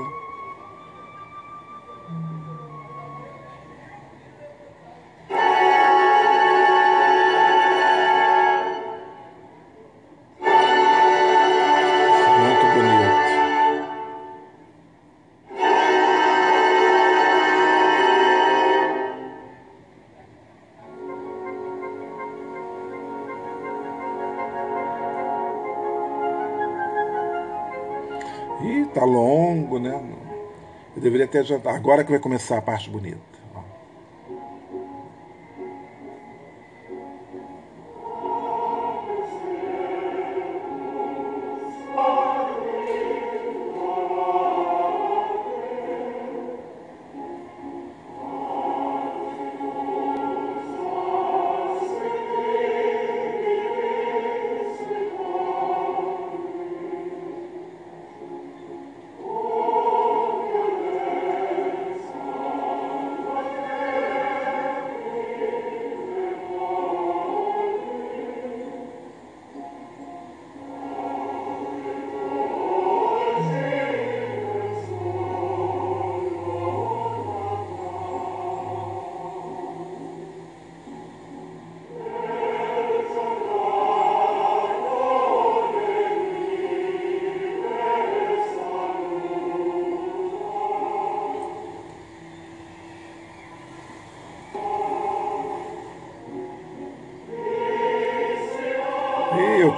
[31.34, 31.76] Ter adiantado.
[31.76, 33.18] Agora que vai começar a parte bonita.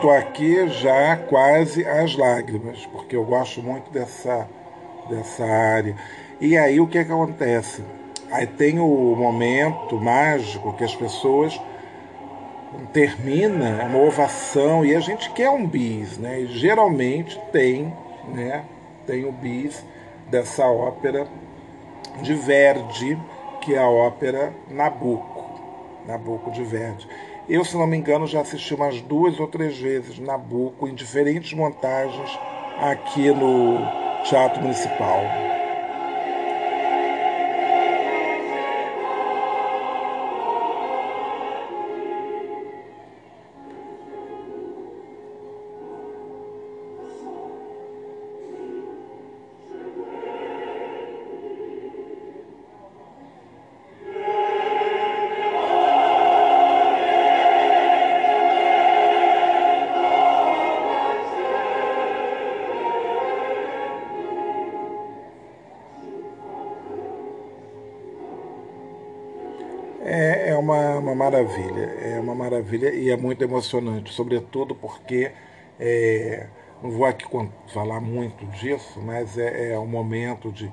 [0.06, 4.48] Estou aqui já quase às lágrimas, porque eu gosto muito dessa,
[5.10, 5.96] dessa área.
[6.39, 7.84] E aí o que, é que acontece?
[8.32, 11.60] Aí tem o momento mágico que as pessoas
[12.94, 16.41] termina uma ovação e a gente quer um bis, né?
[16.41, 17.91] E geralmente tem,
[18.28, 18.63] né?
[19.08, 19.84] Tem o bis
[20.30, 21.26] dessa ópera
[22.22, 23.18] de Verdi,
[23.60, 25.46] que é a ópera Nabucco,
[26.06, 27.08] Nabucco de Verdi.
[27.47, 31.53] Eu, se não me engano, já assisti umas duas ou três vezes Nabucco em diferentes
[31.53, 32.39] montagens
[32.79, 33.77] aqui no
[34.23, 35.55] Teatro Municipal.
[71.25, 75.31] Maravilha, é uma maravilha e é muito emocionante, sobretudo porque
[75.79, 76.47] É,
[76.83, 77.25] não vou aqui
[77.73, 80.71] falar muito disso, mas é, é um momento de,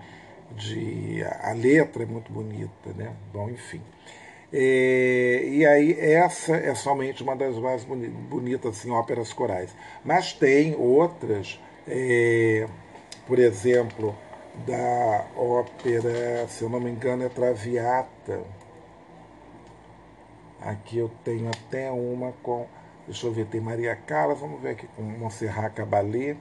[0.53, 1.25] de.
[1.41, 3.17] A letra é muito bonita, né?
[3.33, 3.83] Bom, enfim.
[4.53, 9.75] É, e aí, essa é somente uma das mais bonitas assim, óperas corais.
[10.05, 12.69] Mas tem outras, é,
[13.27, 14.15] por exemplo,
[14.67, 18.43] da ópera, se eu não me engano, é Traviata.
[20.65, 22.67] Aqui eu tenho até uma com.
[23.07, 26.37] Deixa eu ver, tem Maria Carla, vamos ver aqui com Montserrat Caballé,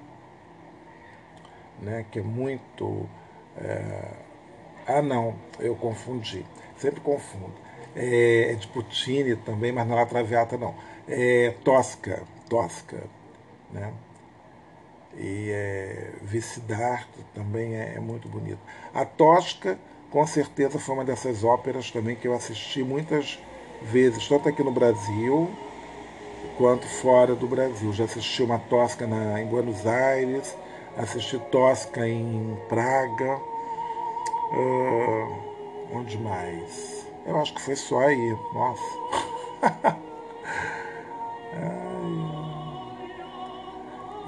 [1.80, 3.10] né, que é muito.
[3.58, 4.14] É...
[4.88, 6.46] Ah, não, eu confundi,
[6.78, 7.54] sempre confundo.
[7.96, 10.76] É, é de Puccini também, mas não é Traviata, não.
[11.08, 13.04] É Tosca, Tosca,
[13.72, 13.92] né?
[15.18, 18.60] E é, Vicidarte também é, é muito bonito.
[18.94, 19.78] A Tosca,
[20.10, 23.40] com certeza, foi uma dessas óperas também que eu assisti muitas
[23.84, 25.50] vezes, tanto aqui no Brasil
[26.58, 27.92] quanto fora do Brasil.
[27.94, 30.56] Já assisti uma Tosca na, em Buenos Aires,
[30.98, 33.40] assisti Tosca em Praga.
[34.54, 35.36] Uh,
[35.94, 37.08] onde mais?
[37.26, 38.38] Eu acho que foi só aí.
[38.54, 40.02] Nossa.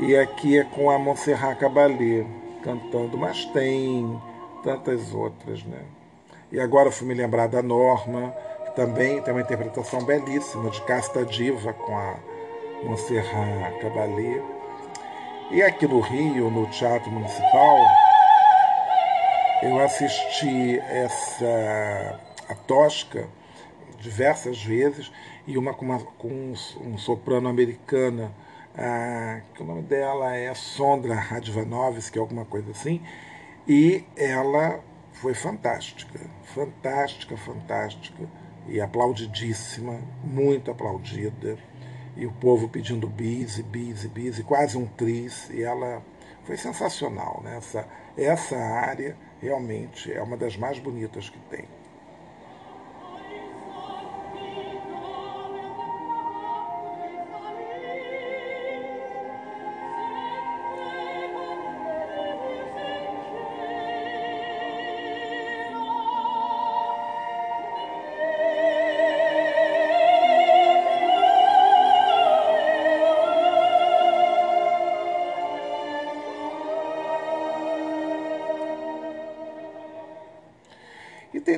[0.05, 2.25] E aqui é com a Montserrat Caballé
[2.61, 4.21] cantando, mas tem
[4.61, 5.79] tantas outras, né?
[6.51, 8.35] E agora eu fui me lembrar da Norma,
[8.75, 12.15] também tem uma interpretação belíssima de Casta Diva com a
[12.83, 14.41] Montserrat Caballé.
[15.51, 17.77] E aqui no Rio, no Teatro Municipal,
[19.61, 23.27] eu assisti essa a Tosca
[23.99, 25.11] diversas vezes
[25.47, 28.33] e uma com, uma, com um, um soprano americana
[29.53, 33.01] que o nome dela é Sondra Radvanovski, alguma coisa assim,
[33.67, 34.79] e ela
[35.13, 38.27] foi fantástica, fantástica, fantástica,
[38.67, 41.57] e aplaudidíssima, muito aplaudida,
[42.15, 46.01] e o povo pedindo bis, e bis, e bis, e quase um tris, e ela
[46.43, 47.41] foi sensacional.
[47.43, 47.57] Né?
[47.57, 51.65] Essa, essa área realmente é uma das mais bonitas que tem.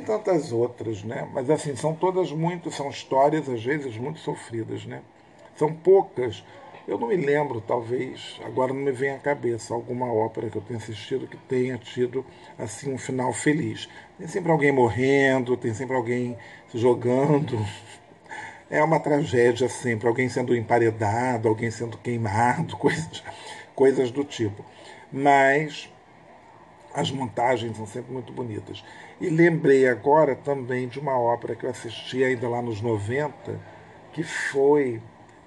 [0.05, 1.27] Tantas outras, né?
[1.33, 5.01] Mas assim, são todas muito, são histórias às vezes muito sofridas, né?
[5.55, 6.43] São poucas.
[6.87, 10.61] Eu não me lembro, talvez, agora não me vem à cabeça alguma ópera que eu
[10.61, 12.23] tenha assistido que tenha tido
[12.59, 13.89] assim um final feliz.
[14.19, 16.37] Tem sempre alguém morrendo, tem sempre alguém
[16.69, 17.57] se jogando.
[18.69, 23.23] É uma tragédia sempre, alguém sendo emparedado, alguém sendo queimado, coisas,
[23.75, 24.63] coisas do tipo.
[25.11, 25.89] Mas
[26.93, 28.83] as montagens são sempre muito bonitas.
[29.19, 33.57] E lembrei agora também de uma ópera que eu assisti ainda lá nos 90,
[34.11, 35.01] que foi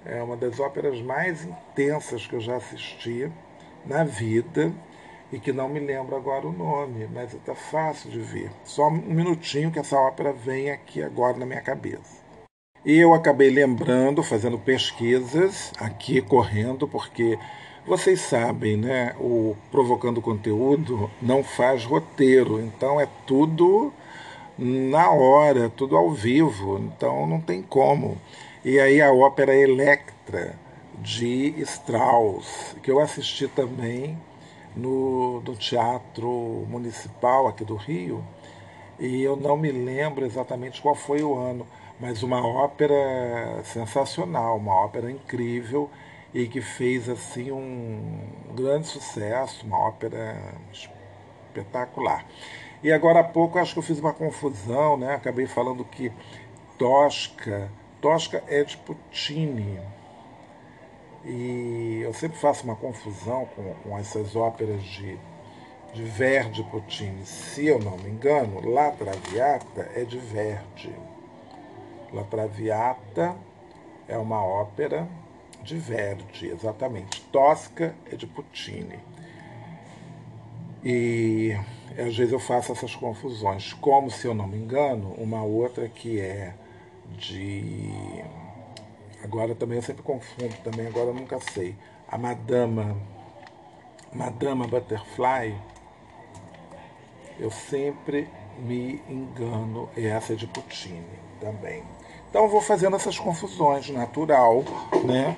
[0.07, 3.31] é, uma das óperas mais intensas que eu já assisti
[3.85, 4.73] na vida
[5.31, 8.51] e que não me lembro agora o nome, mas está fácil de ver.
[8.65, 12.18] Só um minutinho que essa ópera vem aqui agora na minha cabeça.
[12.85, 17.39] E eu acabei lembrando, fazendo pesquisas aqui, correndo, porque
[17.85, 19.15] vocês sabem, né?
[19.19, 23.93] O Provocando Conteúdo não faz roteiro, então é tudo
[24.57, 28.17] na hora, tudo ao vivo, então não tem como.
[28.65, 30.57] E aí a ópera Electra,
[31.01, 34.19] de Strauss, que eu assisti também
[34.77, 38.25] no, no Teatro Municipal aqui do Rio,
[38.99, 41.67] e eu não me lembro exatamente qual foi o ano,
[42.01, 45.91] mas uma ópera sensacional, uma ópera incrível
[46.33, 52.25] e que fez assim um grande sucesso, uma ópera espetacular.
[52.83, 55.15] E agora há pouco acho que eu fiz uma confusão, né?
[55.15, 56.13] Acabei falando que
[56.79, 57.71] Tosca,
[58.01, 59.81] Tosca é de Puccini.
[61.25, 65.19] E eu sempre faço uma confusão com, com essas óperas de,
[65.93, 67.27] de Verdi Puccini.
[67.27, 70.95] Se eu não me engano, La Traviata é de Verdi.
[72.13, 73.37] La Traviata
[74.07, 75.09] é uma ópera
[75.63, 77.21] de Verdi, exatamente.
[77.31, 78.99] Tosca é de Puccini.
[80.83, 81.55] E
[81.99, 83.73] às vezes eu faço essas confusões.
[83.75, 86.55] Como, se eu não me engano, uma outra que é
[87.17, 88.25] de.
[89.23, 91.77] Agora também eu sempre confundo, também agora eu nunca sei.
[92.09, 92.97] A Madama.
[94.13, 95.55] Madama Butterfly.
[97.39, 98.29] Eu sempre
[98.59, 99.89] me engano.
[99.97, 101.05] E essa é de Puccini
[101.41, 101.83] também.
[102.29, 104.65] Então eu vou fazendo essas confusões, natural,
[105.05, 105.37] né?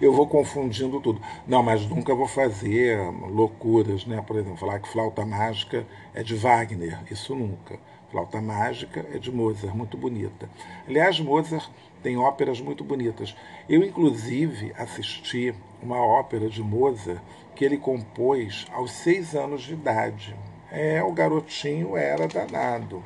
[0.00, 1.20] eu vou confundindo tudo.
[1.46, 2.98] Não, mas nunca vou fazer
[3.28, 4.22] loucuras, né?
[4.26, 7.78] Por exemplo, falar que flauta mágica é de Wagner, isso nunca.
[8.10, 10.48] Flauta Mágica é de Mozart, muito bonita.
[10.86, 11.68] Aliás, Mozart
[12.02, 13.34] tem óperas muito bonitas.
[13.68, 15.52] Eu, inclusive, assisti
[15.82, 17.20] uma ópera de Mozart
[17.54, 20.36] que ele compôs aos seis anos de idade.
[20.70, 23.02] É, o garotinho era danado.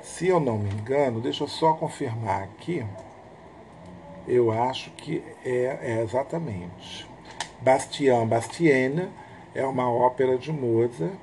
[0.00, 2.86] Se eu não me engano, deixa eu só confirmar aqui.
[4.28, 7.08] Eu acho que é, é exatamente.
[7.60, 9.08] Bastien Bastienne
[9.54, 11.14] é uma ópera de Mozart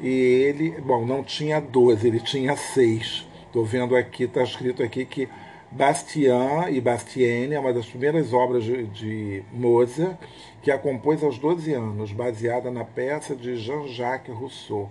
[0.00, 3.26] e ele, bom, não tinha 12, ele tinha seis.
[3.46, 5.28] Estou vendo aqui, está escrito aqui que
[5.70, 10.16] Bastien e Bastienne é uma das primeiras obras de, de Mozart
[10.62, 14.88] que a compôs aos 12 anos, baseada na peça de Jean-Jacques Rousseau.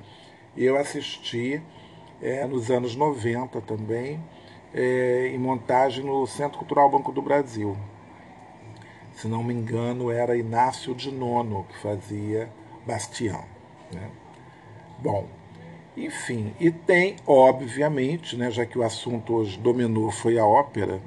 [0.55, 1.61] Eu assisti
[2.21, 4.19] é, nos anos 90 também,
[4.73, 7.75] é, em montagem no Centro Cultural Banco do Brasil.
[9.13, 12.49] Se não me engano, era Inácio de Nono que fazia
[12.85, 13.39] Bastien.
[13.91, 14.09] Né?
[15.03, 15.27] Bom,
[15.97, 21.01] enfim, e tem, obviamente, né, já que o assunto hoje dominou foi a ópera,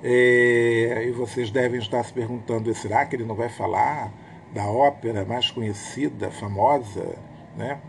[0.00, 4.12] é, e vocês devem estar se perguntando, será que ele não vai falar
[4.54, 7.18] da ópera mais conhecida, famosa,
[7.56, 7.80] né,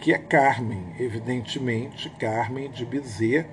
[0.00, 0.82] que é Carmen.
[0.98, 3.46] Evidentemente, Carmen de Bizet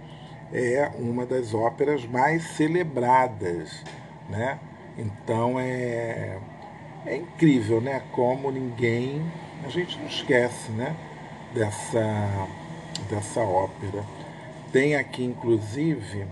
[0.52, 3.84] é uma das óperas mais celebradas.
[4.28, 4.60] Né?
[4.98, 6.40] Então é,
[7.06, 9.22] é incrível né, como ninguém.
[9.64, 10.96] A gente não esquece né,
[11.54, 12.48] dessa,
[13.10, 14.04] dessa ópera.
[14.72, 16.26] Tem aqui, inclusive,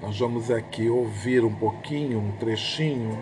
[0.00, 3.18] nós vamos aqui ouvir um pouquinho, um trechinho.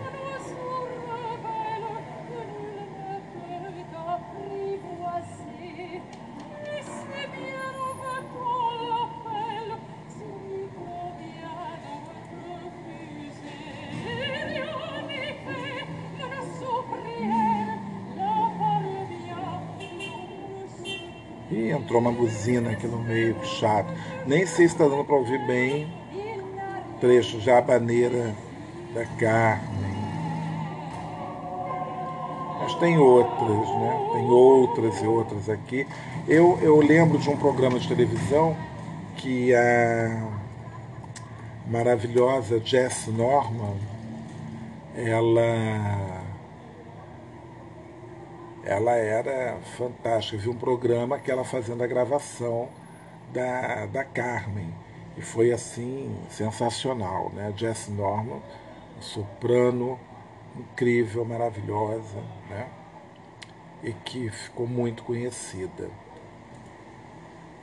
[21.93, 23.93] Entrou uma buzina aqui no meio, que chato.
[24.25, 25.87] Nem sei se está dando para ouvir bem.
[26.99, 28.33] Trecho já a baneira
[28.95, 29.93] da Carmen.
[32.59, 34.09] Mas tem outras, né?
[34.13, 35.85] Tem outras e outras aqui.
[36.27, 38.55] Eu, eu lembro de um programa de televisão
[39.17, 40.29] que a
[41.67, 43.75] maravilhosa Jess Norman,
[44.95, 46.22] ela
[48.63, 50.37] ela era fantástica.
[50.37, 52.69] Eu vi um programa que ela fazendo a gravação
[53.31, 54.73] da, da Carmen.
[55.17, 57.31] E foi assim, sensacional.
[57.33, 57.53] Né?
[57.55, 58.41] Jess Norman,
[58.99, 59.99] soprano
[60.55, 62.17] incrível, maravilhosa,
[62.49, 62.67] né?
[63.83, 65.89] e que ficou muito conhecida.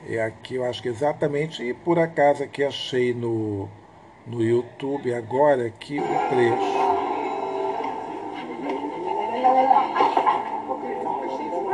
[0.07, 3.69] E aqui eu acho que exatamente, e por acaso aqui achei no,
[4.25, 6.80] no YouTube agora aqui o trecho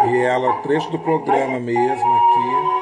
[0.10, 2.77] E ela, trecho do programa mesmo aqui.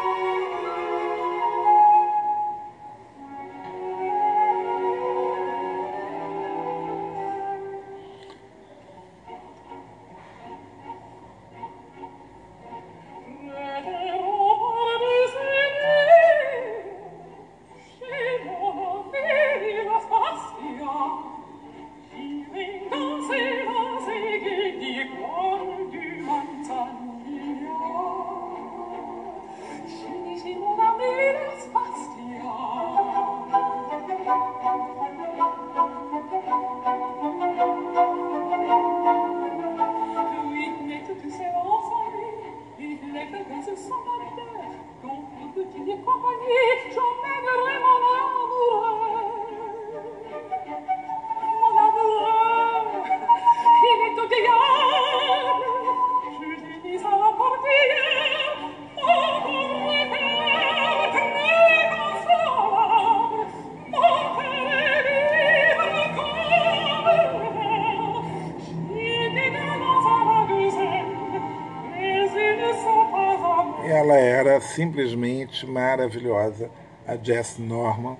[74.75, 76.69] Simplesmente maravilhosa,
[77.07, 78.17] a Jess Norman,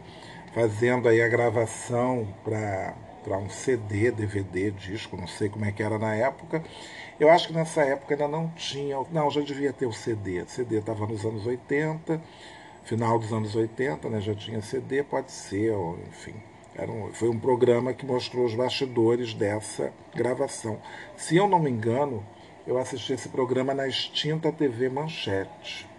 [0.53, 5.99] fazendo aí a gravação para um CD, DVD, disco, não sei como é que era
[5.99, 6.64] na época.
[7.20, 10.41] Eu acho que nessa época ainda não tinha, não, já devia ter o CD.
[10.43, 12.22] O CD estava nos anos 80,
[12.86, 16.36] final dos anos 80, né, já tinha CD, pode ser, ou, enfim.
[16.74, 20.80] Era um, foi um programa que mostrou os bastidores dessa gravação.
[21.18, 22.26] Se eu não me engano,
[22.66, 25.95] eu assisti esse programa na extinta TV Manchete.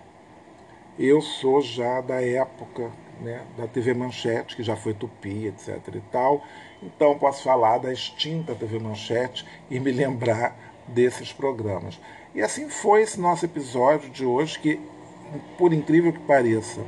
[0.98, 2.90] Eu sou já da época
[3.20, 5.78] né, da TV Manchete, que já foi Tupi, etc.
[5.94, 6.42] e tal.
[6.82, 10.56] Então posso falar da extinta TV Manchete e me lembrar
[10.88, 12.00] desses programas.
[12.34, 14.80] E assim foi esse nosso episódio de hoje, que,
[15.58, 16.80] por incrível que pareça,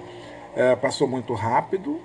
[0.55, 2.01] é, passou muito rápido,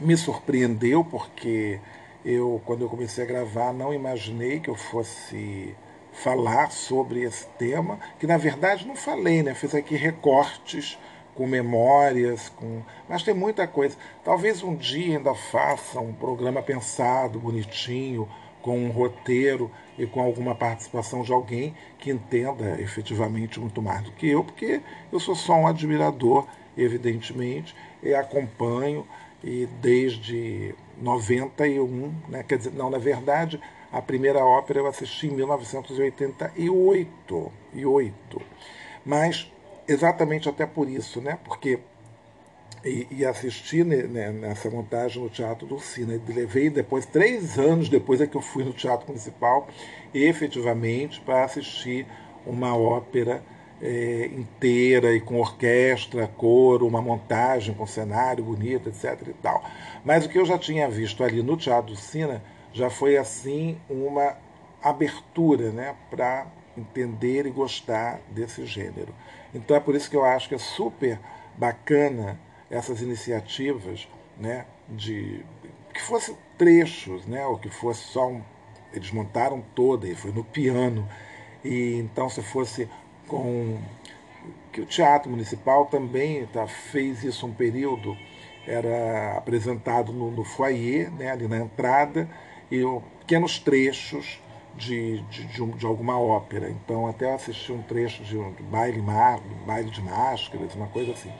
[0.00, 1.80] me surpreendeu, porque
[2.24, 5.74] eu, quando eu comecei a gravar, não imaginei que eu fosse
[6.14, 9.54] falar sobre esse tema, que na verdade não falei, né?
[9.54, 10.98] Fiz aqui recortes
[11.34, 13.96] com memórias, com mas tem muita coisa.
[14.24, 18.28] Talvez um dia ainda faça um programa pensado, bonitinho,
[18.62, 24.12] com um roteiro e com alguma participação de alguém que entenda efetivamente muito mais do
[24.12, 24.80] que eu, porque
[25.12, 26.46] eu sou só um admirador,
[26.76, 29.06] evidentemente, e acompanho
[29.42, 32.42] e desde 91, né?
[32.42, 33.60] quer dizer, não, na verdade,
[33.94, 38.42] a primeira ópera eu assisti em 1988, e 8.
[39.06, 39.48] mas
[39.86, 41.38] exatamente até por isso, né?
[41.44, 41.78] porque
[42.84, 46.20] e, e assisti né, nessa montagem no Teatro do Cine.
[46.26, 49.68] Levei depois, três anos depois é que eu fui no Teatro Municipal,
[50.12, 52.04] efetivamente, para assistir
[52.44, 53.44] uma ópera
[53.80, 59.28] é, inteira e com orquestra, coro, uma montagem com cenário bonito, etc.
[59.28, 59.62] e tal.
[60.04, 62.40] Mas o que eu já tinha visto ali no Teatro do Cine
[62.74, 64.36] já foi assim uma
[64.82, 66.46] abertura né, para
[66.76, 69.14] entender e gostar desse gênero.
[69.54, 71.18] Então é por isso que eu acho que é super
[71.56, 75.44] bacana essas iniciativas né, de
[75.94, 78.42] que fosse trechos, né, ou que fosse só um,
[78.92, 81.08] eles montaram toda e foi no piano
[81.64, 82.88] e então se fosse
[83.28, 83.80] com
[84.72, 88.16] que o teatro municipal também tá, fez isso um período
[88.66, 92.28] era apresentado no, no foyer, né, ali na entrada
[92.80, 94.38] e pequenos trechos
[94.76, 96.70] de, de, de, de, alguma ópera.
[96.70, 99.02] Então até assisti um trecho de, um, baile,
[99.66, 101.30] baile de máscaras, uma coisa assim.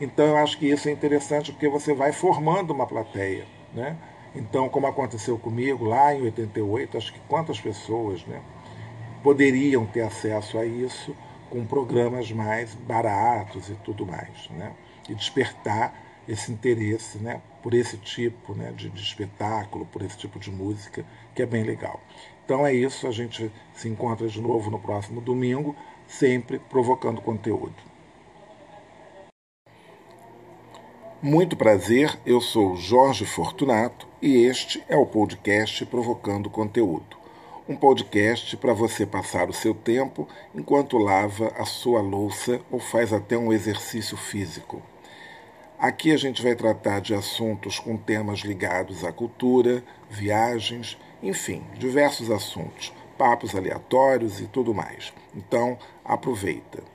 [0.00, 3.96] Então eu acho que isso é interessante porque você vai formando uma plateia, né?
[4.34, 8.40] Então, como aconteceu comigo lá em 88, acho que quantas pessoas né,
[9.22, 11.14] poderiam ter acesso a isso
[11.50, 14.72] com programas mais baratos e tudo mais, né?
[15.06, 15.94] E despertar
[16.26, 21.04] esse interesse né, por esse tipo né, de, de espetáculo, por esse tipo de música,
[21.34, 22.00] que é bem legal.
[22.44, 27.92] Então é isso, a gente se encontra de novo no próximo domingo, sempre provocando conteúdo.
[31.22, 37.16] Muito prazer, eu sou Jorge Fortunato e este é o podcast Provocando Conteúdo.
[37.68, 43.12] Um podcast para você passar o seu tempo enquanto lava a sua louça ou faz
[43.12, 44.82] até um exercício físico.
[45.82, 52.30] Aqui a gente vai tratar de assuntos com temas ligados à cultura, viagens, enfim, diversos
[52.30, 55.12] assuntos, papos aleatórios e tudo mais.
[55.34, 56.91] Então, aproveita.